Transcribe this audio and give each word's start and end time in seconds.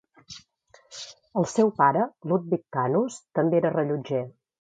El 1.41 1.45
seu 1.51 1.69
pare, 1.81 2.05
Ludwig 2.31 2.63
Kanus, 2.79 3.19
també 3.41 3.59
era 3.61 3.73
rellotger. 3.77 4.23